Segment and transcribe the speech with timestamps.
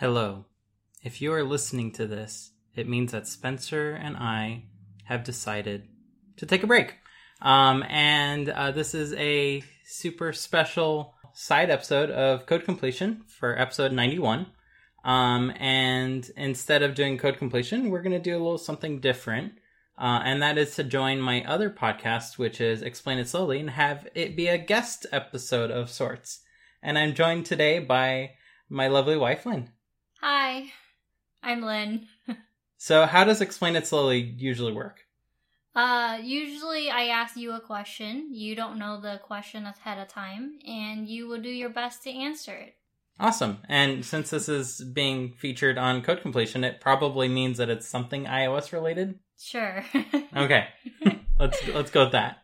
[0.00, 0.46] Hello.
[1.04, 4.64] If you are listening to this, it means that Spencer and I
[5.04, 5.88] have decided
[6.38, 6.94] to take a break.
[7.42, 13.92] Um, and uh, this is a super special side episode of Code Completion for episode
[13.92, 14.46] 91.
[15.04, 19.52] Um, and instead of doing code completion, we're going to do a little something different.
[19.98, 23.68] Uh, and that is to join my other podcast, which is Explain It Slowly, and
[23.68, 26.40] have it be a guest episode of sorts.
[26.82, 28.30] And I'm joined today by
[28.70, 29.68] my lovely wife, Lynn.
[30.20, 30.72] Hi,
[31.42, 32.06] I'm Lynn.
[32.76, 35.00] So, how does Explain It Slowly usually work?
[35.74, 38.28] Uh, usually I ask you a question.
[38.34, 42.10] You don't know the question ahead of time, and you will do your best to
[42.10, 42.74] answer it.
[43.18, 43.58] Awesome.
[43.68, 48.24] And since this is being featured on Code Completion, it probably means that it's something
[48.24, 49.18] iOS related.
[49.38, 49.84] Sure.
[50.36, 50.68] Okay.
[51.40, 52.36] let's let's go with that.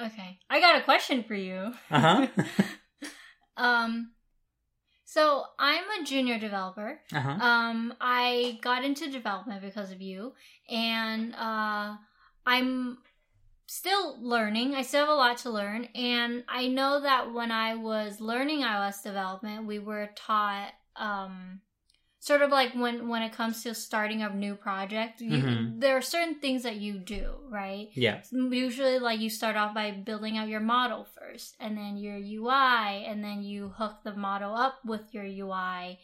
[0.00, 0.38] okay.
[0.48, 1.72] I got a question for you.
[1.90, 2.26] Uh-huh.
[3.56, 4.12] Um,
[5.12, 6.98] so I'm a junior developer.
[7.12, 7.28] Uh-huh.
[7.28, 10.32] Um, I got into development because of you,
[10.70, 11.96] and uh,
[12.46, 12.96] I'm
[13.66, 14.74] still learning.
[14.74, 18.62] I still have a lot to learn, and I know that when I was learning
[18.62, 21.60] iOS development, we were taught um,
[22.22, 25.80] sort of like when when it comes to starting a new project, you, Mhm.
[25.80, 27.88] there are certain things that you do, right?
[27.94, 28.22] Yeah.
[28.30, 33.04] Usually, like you start off by building out your model first, and then your UI,
[33.10, 35.98] and then you hook the model up with your UI,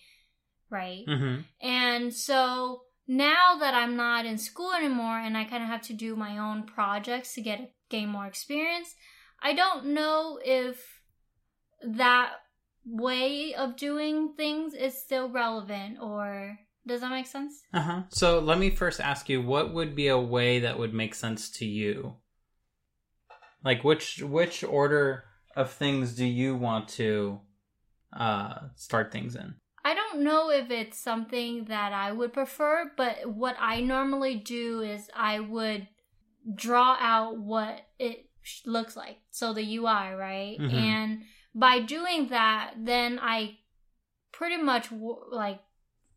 [0.70, 1.06] right?
[1.06, 1.42] Mm-hmm.
[1.60, 5.94] And so now that I'm not in school anymore and I kind of have to
[5.94, 8.96] do my own projects to get gain more experience,
[9.40, 11.00] I don't know if
[11.80, 12.32] that
[12.84, 17.62] way of doing things is still relevant or does that make sense?
[17.72, 18.02] Uh-huh.
[18.08, 21.50] So let me first ask you, what would be a way that would make sense
[21.58, 22.16] to you?
[23.64, 25.24] Like which which order
[25.56, 27.40] of things do you want to
[28.16, 29.56] uh start things in?
[29.84, 34.80] I don't know if it's something that I would prefer, but what I normally do
[34.80, 35.88] is I would
[36.54, 38.28] draw out what it
[38.64, 39.18] looks like.
[39.30, 40.56] So the UI, right?
[40.58, 40.72] Mhm.
[40.72, 41.22] And
[41.58, 43.58] by doing that, then I
[44.32, 45.60] pretty much w- like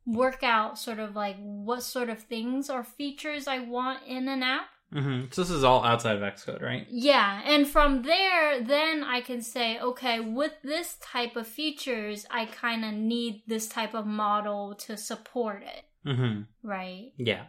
[0.05, 4.43] work out sort of like what sort of things or features I want in an
[4.43, 4.67] app.
[4.93, 5.27] Mm-hmm.
[5.31, 6.85] So this is all outside of Xcode, right?
[6.89, 12.45] Yeah, and from there, then I can say, okay, with this type of features, I
[12.45, 16.41] kind of need this type of model to support it, Mm-hmm.
[16.67, 17.13] right?
[17.17, 17.43] Yeah.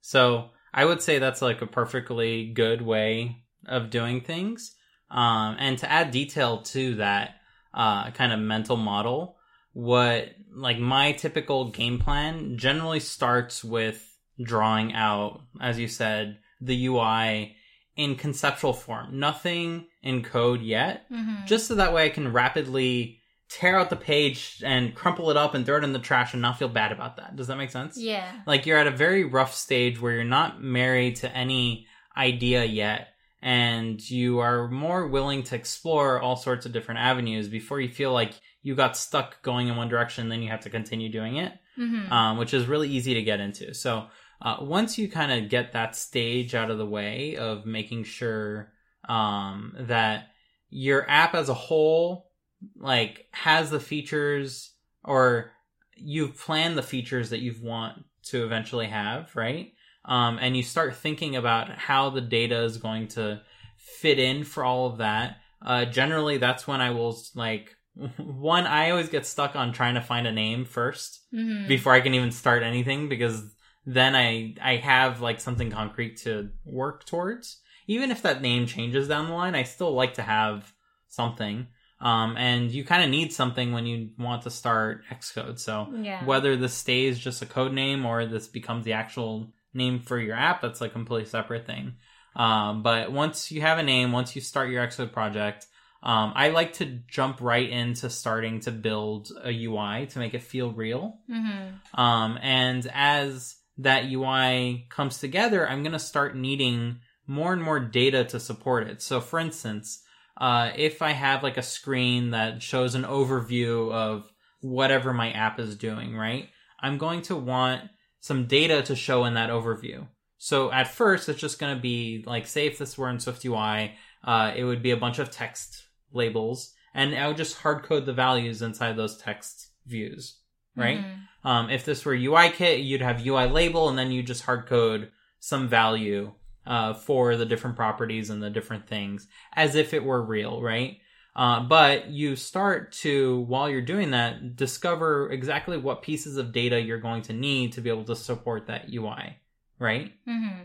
[0.00, 4.74] So I would say that's like a perfectly good way of doing things.
[5.12, 7.36] Um, and to add detail to that
[7.74, 9.36] uh, kind of mental model,
[9.72, 14.06] what like my typical game plan generally starts with
[14.42, 17.54] drawing out, as you said, the UI
[17.96, 19.18] in conceptual form.
[19.20, 21.46] Nothing in code yet, Mm-hmm.
[21.46, 23.18] just so that way I can rapidly
[23.50, 26.40] tear out the page and crumple it up and throw it in the trash and
[26.40, 27.36] not feel bad about that.
[27.36, 27.98] Does that make sense?
[27.98, 31.86] yeah, like you're at a very rough stage where you're not married to any
[32.16, 33.08] idea yet
[33.42, 38.12] and you are more willing to explore all sorts of different avenues before you feel
[38.12, 38.32] like
[38.62, 42.10] you got stuck going in one direction then you have to continue doing it mm-hmm.
[42.12, 44.06] um, which is really easy to get into so
[44.40, 48.72] uh, once you kind of get that stage out of the way of making sure
[49.08, 50.28] um, that
[50.70, 52.30] your app as a whole
[52.76, 54.72] like has the features
[55.04, 55.50] or
[55.96, 59.72] you've planned the features that you want to eventually have right
[60.04, 63.40] um, and you start thinking about how the data is going to
[63.76, 67.76] fit in for all of that uh, generally that's when i will like
[68.16, 71.66] one i always get stuck on trying to find a name first Mm-hmm.
[71.66, 73.42] before I can even start anything because
[73.86, 77.58] then I I have like something concrete to work towards.
[77.86, 80.70] Even if that name changes down the line, I still like to have
[81.08, 81.68] something.
[82.02, 85.58] Um, and you kind of need something when you want to start Xcode.
[85.58, 90.00] So yeah, whether this stays just a code name or this becomes the actual name
[90.00, 91.94] for your app, that's like a completely separate thing.
[92.34, 95.66] Um, but once you have a name, once you start your Xcode project,
[96.02, 100.42] um, I like to jump right into starting to build a UI to make it
[100.42, 101.18] feel real.
[101.30, 102.00] mm-hmm.
[102.00, 107.78] Um, and as that UI comes together, I'm going to start needing more and more
[107.78, 109.00] data to support it.
[109.00, 110.02] So, for instance,
[110.36, 114.30] uh, if I have like a screen that shows an overview of
[114.60, 116.48] whatever my app is doing, right?
[116.80, 117.82] I'm going to want
[118.22, 120.06] some data to show in that overview.
[120.38, 123.90] So at first, it's just going to be like, say if this were in SwiftUI,
[124.24, 128.06] uh, it would be a bunch of text labels, and I would just hard code
[128.06, 130.38] the values inside those text views,
[130.76, 131.00] right?
[131.00, 131.18] Mhm.
[131.44, 135.10] Um, if this were UIKit, you'd have UI label, and then you just hard code
[135.40, 136.32] some value
[136.64, 140.98] uh, for the different properties and the different things as if it were real, right?
[141.34, 146.80] Uh, but you start to, while you're doing that, discover exactly what pieces of data
[146.80, 149.38] you're going to need to be able to support that UI,
[149.78, 150.12] right?
[150.28, 150.64] Mm-hmm.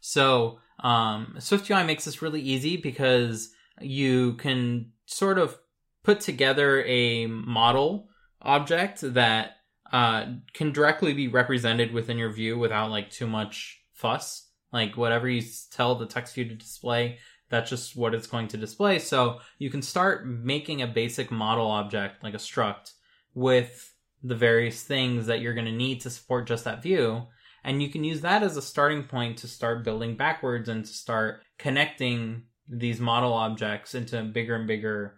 [0.00, 5.58] So um, SwiftUI makes this really easy because you can sort of
[6.04, 8.08] put together a model
[8.40, 9.56] object that
[9.92, 14.48] uh, can directly be represented within your view without like too much fuss.
[14.72, 15.42] Like whatever you
[15.72, 17.18] tell the text view to display,
[17.48, 18.98] that's just what it's going to display.
[18.98, 22.92] So you can start making a basic model object, like a struct,
[23.34, 27.26] with the various things that you're going to need to support just that view.
[27.62, 30.92] And you can use that as a starting point to start building backwards and to
[30.92, 35.14] start connecting these model objects into a bigger and bigger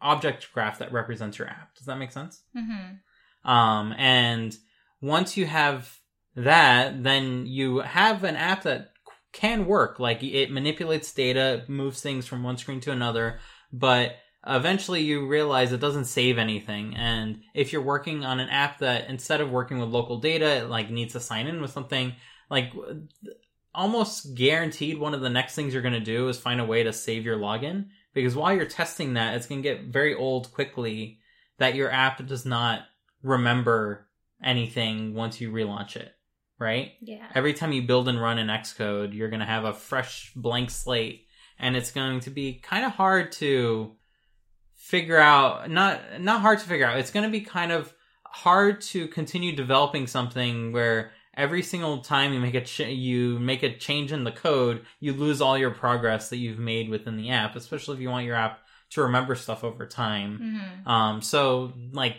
[0.00, 1.74] object graph that represents your app.
[1.74, 2.42] Does that make sense?
[2.56, 3.50] Mm-hmm.
[3.50, 4.56] Um, and
[5.00, 5.98] once you have
[6.36, 8.89] that, then you have an app that
[9.32, 9.98] can work.
[9.98, 13.38] Like it manipulates data, moves things from one screen to another,
[13.72, 14.16] but
[14.46, 16.94] eventually you realize it doesn't save anything.
[16.96, 20.68] And if you're working on an app that instead of working with local data, it
[20.68, 22.14] like needs to sign in with something,
[22.50, 22.72] like
[23.74, 26.82] almost guaranteed one of the next things you're going to do is find a way
[26.82, 30.52] to save your login because while you're testing that, it's going to get very old
[30.52, 31.20] quickly
[31.58, 32.82] that your app does not
[33.22, 34.08] remember
[34.42, 36.12] anything once you relaunch it,
[36.60, 36.92] right?
[37.00, 37.26] Yeah.
[37.34, 40.70] Every time you build and run in Xcode, you're going to have a fresh blank
[40.70, 41.26] slate
[41.60, 43.92] and it's going to be kind of hard to
[44.74, 46.98] figure out not not hard to figure out.
[46.98, 47.92] It's going to be kind of
[48.24, 53.62] hard to continue developing something where every single time you make a ch- you make
[53.62, 57.30] a change in the code, you lose all your progress that you've made within the
[57.30, 58.60] app, especially if you want your app
[58.90, 60.38] to remember stuff over time.
[60.38, 60.88] Mm-hmm.
[60.88, 62.16] Um, so like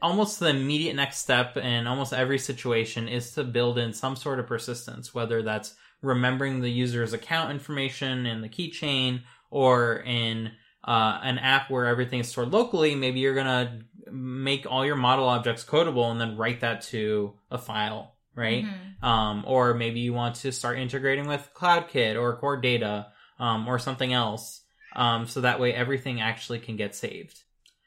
[0.00, 4.38] almost the immediate next step in almost every situation is to build in some sort
[4.38, 10.50] of persistence, whether that's remembering the user's account information in the keychain or in
[10.84, 12.94] uh, an app where everything is stored locally.
[12.94, 13.80] Maybe you're gonna
[14.10, 18.64] make all your model objects codable and then write that to a file, right?
[18.64, 19.04] Mhm.
[19.06, 23.08] Um, or maybe you want to start integrating with CloudKit or Core Data
[23.38, 24.62] um, or something else.
[24.94, 27.42] Um, so that way everything actually can get saved.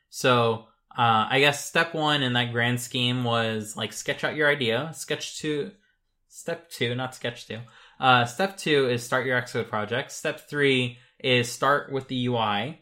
[0.10, 4.50] So uh, I guess step one in that grand scheme was like sketch out your
[4.50, 4.92] idea.
[4.94, 5.72] Sketch two,
[6.30, 7.60] step two, not sketch two.
[8.00, 10.12] Uh, step two is start your Xcode project.
[10.12, 12.82] Step three is start with the UI.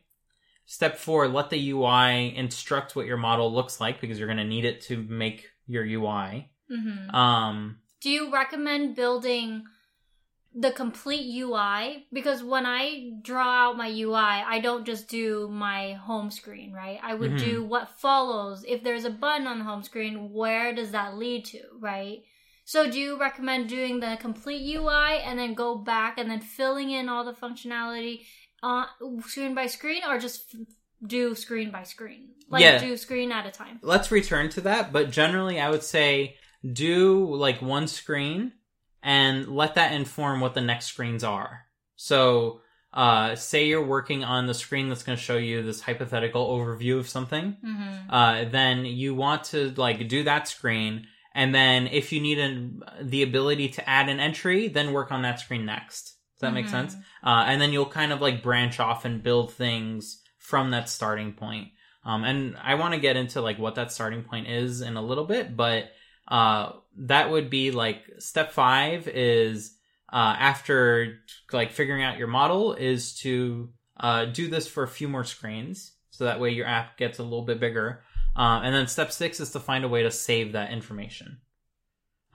[0.65, 4.44] Step four, let the UI instruct what your model looks like because you're going to
[4.44, 6.50] need it to make your UI.
[6.71, 7.13] Mhm.
[7.13, 9.65] Um, Do you recommend building
[10.56, 12.06] the complete UI?
[12.14, 14.14] Because when I draw out my UI,
[14.46, 17.00] I don't just do my home screen, right?
[17.02, 17.40] I would Mhm.
[17.40, 18.64] do what follows.
[18.68, 22.20] If there's a button on the home screen, where does that lead to, right?
[22.66, 26.92] So do you recommend doing the complete UI and then go back and then filling
[26.92, 28.22] in all the functionality
[28.62, 28.88] on
[29.28, 30.62] screen by screen or just f-
[31.06, 32.30] do screen by screen?
[32.50, 32.78] Like Yeah.
[32.78, 33.80] do screen at a time.
[33.82, 36.38] let's return to that, but generally I would say
[36.72, 38.54] do like one screen
[39.04, 41.66] and let that inform what the next screens are.
[41.96, 42.62] So,
[42.94, 47.00] uh, say you're working on the screen that's going to show you this hypothetical overview
[47.00, 47.58] of something.
[47.66, 48.10] Mm-hmm.
[48.10, 52.82] uh, then you want to like do that screen and then if you need an,
[53.02, 56.04] the ability to add an entry then work on that screen next
[56.36, 56.72] does that make Mhm.
[56.72, 60.88] sense uh, and then you'll kind of like branch off and build things from that
[60.90, 61.70] starting point
[62.06, 65.02] um, and i want to get into like what that starting point is in a
[65.02, 65.90] little bit but
[66.28, 69.75] uh, that would be like step five is
[70.12, 71.20] uh, after
[71.51, 75.94] like figuring out your model is to uh, do this for a few more screens.
[76.12, 78.03] So that way your app gets a little bit bigger.
[78.36, 81.39] Um, and then step six is to find a way to save that information.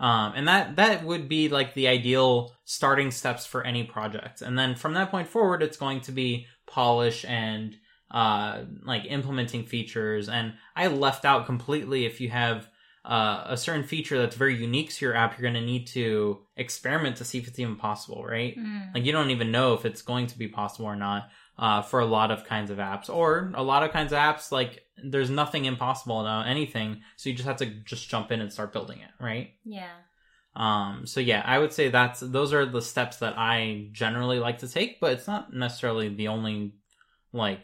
[0.00, 4.42] Um, and that that would be like the ideal starting steps for any project.
[4.42, 7.76] And then from that point forward it's going to be polish and
[8.10, 10.28] uh, like implementing features.
[10.28, 12.68] And i left out completely if you have
[13.04, 16.38] uh, a certain feature that's very unique to your app you're going to need to
[16.56, 18.94] experiment to see if it's even possible right Mm.
[18.94, 21.28] like you don't even know if it's going to be possible or not
[21.58, 24.50] uh, for a lot of kinds of apps or a lot of kinds of apps
[24.52, 28.52] like there's nothing impossible about anything so you just have to just jump in and
[28.52, 29.94] start building it right Yeah.
[30.56, 34.58] um, so yeah i would say that's those are the steps that i generally like
[34.58, 36.74] to take but it's not necessarily the only
[37.32, 37.60] like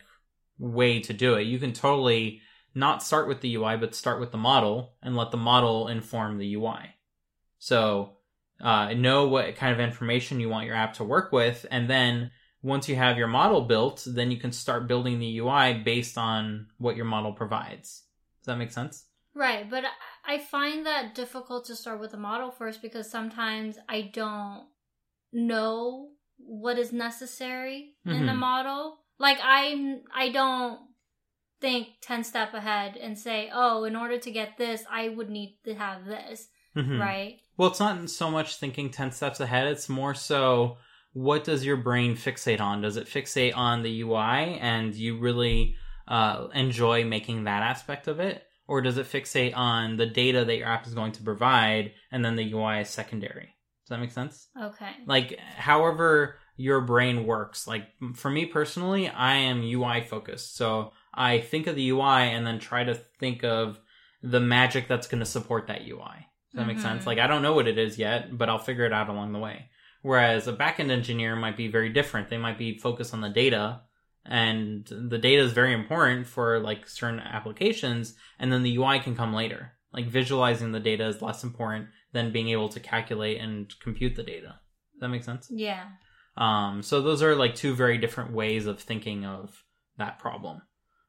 [0.58, 2.40] way to do it you can totally
[2.74, 6.38] not start with the ui but start with the model and let the model inform
[6.38, 6.94] the ui
[7.58, 8.16] so
[8.60, 12.30] uh, know what kind of information you want your app to work with and then
[12.62, 16.66] once you have your model built then you can start building the ui based on
[16.78, 18.04] what your model provides
[18.40, 19.82] does that make sense Right, but
[20.24, 24.68] I- find that difficult to start with a model first because sometimes I don't
[25.32, 28.38] know what is necessary in the Mhm.
[28.38, 28.98] model.
[29.18, 30.80] Like I I don't
[31.64, 35.56] think 10 step ahead and say, "Oh, in order to get this, I would need
[35.64, 37.00] to have this." Mhm.
[37.00, 37.40] Right?
[37.56, 40.76] Well, it's not so much thinking 10 steps ahead, it's more so
[41.14, 42.82] what does your brain fixate on?
[42.82, 48.20] Does it fixate on the UI and you really uh, enjoy making that aspect of
[48.20, 48.44] it?
[48.66, 52.22] Or does it fixate on the data that your app is going to provide and
[52.22, 53.54] then the UI is secondary?
[53.84, 54.48] Does that make sense?
[54.60, 54.90] Okay.
[55.06, 57.66] Like, however your brain works.
[57.66, 60.56] Like, for me personally, I am UI focused.
[60.56, 63.80] So I think of the UI and then try to think of
[64.22, 66.26] the magic that's going to support that UI.
[66.50, 66.82] Does that make Mhm.
[66.82, 67.06] sense?
[67.06, 69.38] Like, I don't know what it is yet, but I'll figure it out along the
[69.38, 69.70] way.
[70.02, 72.28] Whereas a backend engineer might be very different.
[72.28, 73.82] They might be focused on the data,
[74.24, 79.14] and the data is very important for like certain applications, and then the UI can
[79.16, 79.72] come later.
[79.92, 84.22] Like visualizing the data is less important than being able to calculate and compute the
[84.22, 84.60] data.
[84.94, 85.48] Does that make sense?
[85.50, 85.84] Yeah.
[86.36, 89.64] Um, so those are like two very different ways of thinking of
[89.98, 90.62] that problem.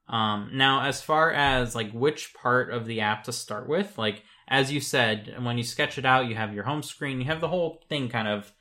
[0.07, 4.23] Um, now, as far as like which part of the app to start with, like
[4.47, 7.41] as you said, when you sketch it out, you have your home screen, you have
[7.41, 8.51] the whole thing kind of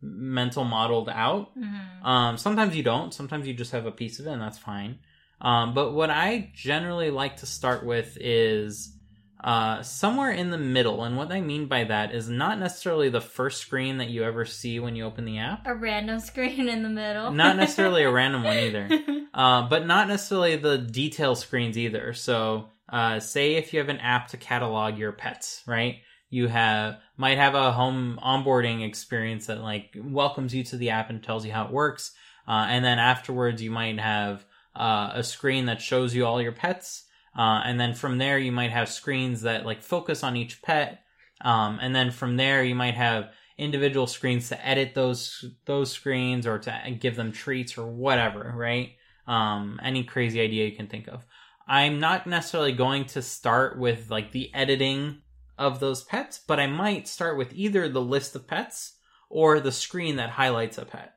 [0.00, 1.52] mental modeled out.
[1.54, 3.14] hmm Um, sometimes you don't.
[3.14, 4.98] Sometimes you just have a piece of it, and that's fine.
[5.40, 8.96] Um, but what I generally like to start with is
[9.44, 11.04] uh, somewhere in the middle.
[11.04, 14.46] And what I mean by that is not necessarily the first screen that you ever
[14.46, 15.66] see when you open the app.
[15.66, 17.30] A random screen in the middle.
[17.30, 18.88] Not necessarily a random one either.
[19.34, 22.12] Uh, but not necessarily the detail screens either.
[22.12, 25.96] So, uh, say if you have an app to catalog your pets, right?
[26.30, 31.10] You have might have a home onboarding experience that like welcomes you to the app
[31.10, 32.12] and tells you how it works,
[32.46, 34.44] uh, and then afterwards you might have
[34.76, 37.04] uh, a screen that shows you all your pets,
[37.36, 41.00] uh, and then from there you might have screens that like focus on each pet,
[41.40, 46.46] um, and then from there you might have individual screens to edit those those screens
[46.46, 48.92] or to give them treats or whatever, right?
[49.26, 51.24] Um, any crazy idea you can think of.
[51.66, 55.22] I'm not necessarily going to start with like the editing
[55.56, 58.98] of those pets, but I might start with either the list of pets
[59.30, 61.14] or the screen that highlights a pet.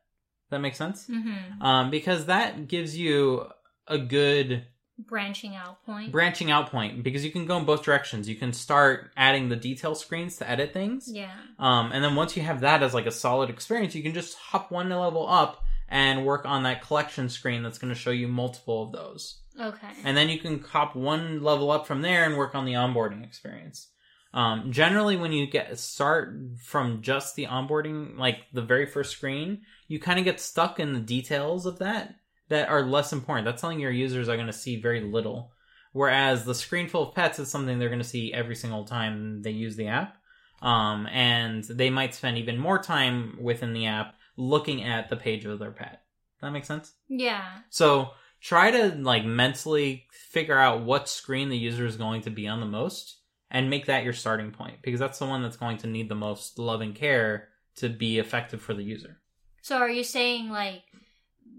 [0.49, 1.07] That makes sense?
[1.07, 3.47] hmm Um, because that gives you
[3.87, 4.65] a good
[5.05, 6.11] Branching out point.
[6.11, 8.27] branching out point because you can go in both directions.
[8.27, 11.09] You can start adding the detail screens to edit things.
[11.11, 11.31] yeah.
[11.59, 14.35] Um, and then once you have that as like a solid experience, you can just
[14.37, 18.27] hop one level up and work on that collection screen that's going to show you
[18.27, 19.39] multiple of those.
[19.59, 19.87] Okay.
[20.03, 23.23] And then you can hop one level up from there and work on the onboarding
[23.23, 23.89] experience.
[24.33, 29.61] Um, generally, when you get start from just the onboarding, like the very first screen,
[29.87, 32.15] you kind of get stuck in the details of that
[32.49, 33.45] that are less important.
[33.45, 35.51] That's something your users are going to see very little.
[35.93, 39.41] Whereas the screen full of pets is something they're going to see every single time
[39.41, 40.17] they use the app.
[40.61, 45.45] Um, and they might spend even more time within the app looking at the page
[45.45, 46.01] of their pet.
[46.41, 46.93] That makes sense?
[47.07, 47.43] yeah.
[47.69, 48.11] So
[48.41, 52.59] try to like mentally figure out what screen the user is going to be on
[52.59, 53.17] the most
[53.49, 56.15] and make that your starting point because that's the one that's going to need the
[56.15, 59.19] most love and care to be effective for the user.
[59.61, 60.83] So are you saying like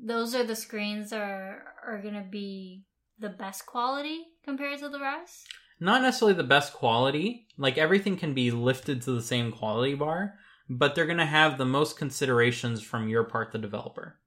[0.05, 2.85] those are the screens that are are gonna be
[3.19, 5.49] the best quality compared to the rest?
[5.81, 10.35] Not necessarily the best quality, like everything can be lifted to the same quality bar,
[10.69, 14.19] but they're going to have the most considerations from your part, the developer.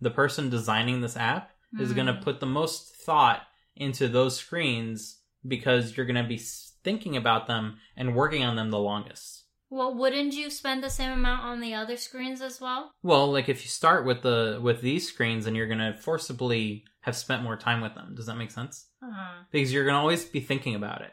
[0.00, 2.22] The person designing this app is going to Hmm.
[2.22, 3.42] put the most thought
[3.76, 6.38] into those screens because you're going to be
[6.82, 9.44] thinking about them and working on them the longest.
[9.70, 12.92] Well, wouldn't you spend the same amount on the other screens as well?
[13.02, 16.84] Well, like if you start with the with these screens and you're going to forcibly
[17.02, 18.14] have spent more time with them.
[18.16, 18.86] Does that make sense?
[19.02, 21.12] Uh, Because you're going to always be thinking about it.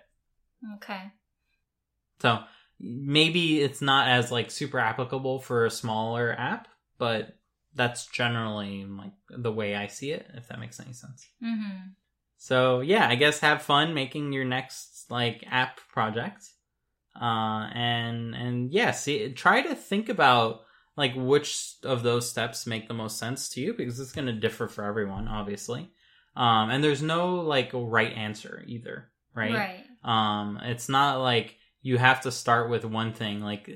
[0.76, 1.04] okay.
[2.20, 2.40] So
[2.80, 7.38] maybe it's not as like super applicable for a smaller app, but
[7.76, 11.28] that's generally like the way I see it, if that makes any sense.
[11.44, 11.90] Mm-hmm.
[12.38, 16.44] So yeah, I guess have fun making your next like app project.
[17.20, 20.62] Uh and and yeah, see try to think about
[20.96, 24.34] like which of those steps make the most sense to you because it's going to
[24.34, 25.90] differ for everyone obviously.
[26.36, 29.54] Um and there's no like right answer either, right?
[29.54, 29.84] Right.
[30.04, 33.42] Um, it's not like you have to start with one thing.
[33.42, 33.70] Like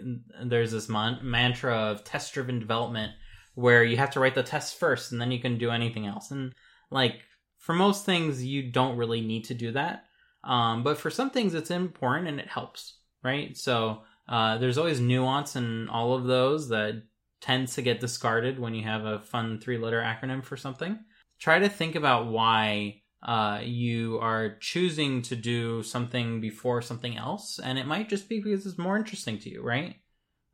[0.44, 3.14] there's this man- mantra of test driven development
[3.56, 6.32] where you have to write the test first and then you can do anything else.
[6.32, 6.54] And
[6.90, 7.22] like
[7.58, 10.06] for most things, you don't really need to do that.
[10.44, 13.58] Um, but for some things, it's important and it helps, right?
[13.58, 17.04] So uh, there's always nuance in all of those that
[17.42, 21.00] tends to get discarded when you have a fun three letter acronym for something.
[21.40, 27.60] Try to think about why uh, you are choosing to do something before something else,
[27.60, 29.96] and it might just be because it's more interesting to you, right?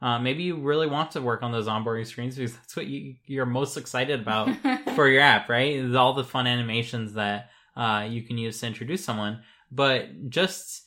[0.02, 3.16] Uh, maybe you really want to work on those onboarding screens because that's what you,
[3.26, 4.50] you're most excited about
[4.96, 5.76] for your app, right?
[5.76, 9.42] Is all the fun animations that uh, you can use to introduce someone.
[9.72, 10.84] But just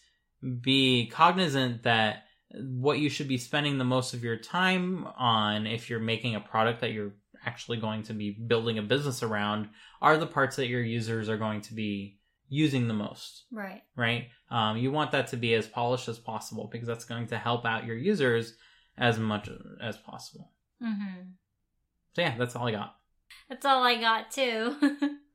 [0.60, 5.88] be cognizant that what you should be spending the most of your time on if
[5.88, 7.12] you're making a product that you're
[7.46, 9.68] actually going to be building a business around
[10.02, 12.18] are the parts that your users are going to be
[12.48, 13.82] using the most right.
[13.96, 17.38] right um, you want that to be as polished as possible because that's going to
[17.38, 18.54] help out your users
[18.98, 19.48] as much
[19.82, 21.28] as possible Mm-hmm.
[22.14, 22.96] so yeah that's all i got
[23.48, 24.76] That's all I got too.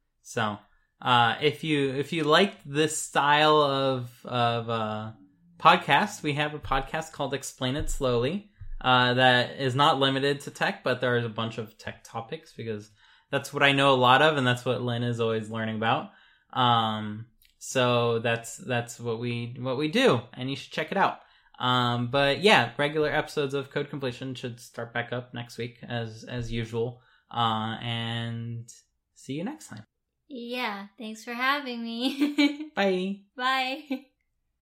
[0.21, 0.57] so
[1.01, 5.11] uh, if you if you like this style of of uh,
[5.59, 8.49] podcast we have a podcast called explain it slowly
[8.81, 12.91] uh, that is not limited to tech but there's a bunch of tech topics because
[13.31, 16.11] that's what i know a lot of and that's what lynn is always learning about.
[16.53, 17.25] Um,
[17.59, 21.19] so that's that's what we what we do and you should check it out.
[21.59, 26.23] Um, but yeah regular episodes of code completion should start back up next week as
[26.23, 27.01] as usual.
[27.31, 28.69] Uh, and
[29.15, 29.83] see you next time
[30.27, 32.71] yeah, thanks for having me.
[32.75, 34.07] bye Bye.